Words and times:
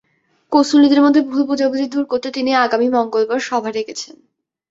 কৌঁসুলিদের 0.51 1.01
মধ্যে 1.01 1.21
ভুল 1.21 1.41
বোঝাবুঝি 1.43 1.85
দূর 1.87 2.05
করতে 2.05 2.27
তিনি 2.31 2.51
আগামী 2.65 2.87
মঙ্গলবার 2.89 3.39
সভা 3.41 3.69
ডেকেছেন। 3.71 4.15